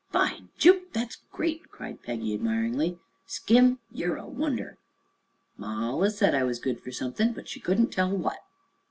[0.11, 2.97] "By Jupe, thet's great!" cried Peggy admiringly.
[3.27, 4.79] "Skim, ye're a wonder!"
[5.57, 8.39] "Ma allus said I were good fer somethin', but she couldn't tell what."